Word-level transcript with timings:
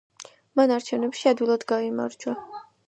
მან 0.59 0.73
არჩევნებში 0.77 1.31
ადვილად 1.33 1.69
გაიმარჯვა. 1.75 2.39